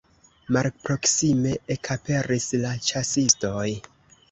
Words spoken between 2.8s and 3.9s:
ĉasistoj.